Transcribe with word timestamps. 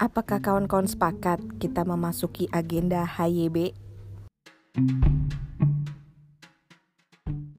Apakah 0.00 0.40
kawan-kawan 0.40 0.88
sepakat 0.88 1.60
kita 1.60 1.84
memasuki 1.84 2.48
agenda 2.56 3.04
HYB? 3.04 3.76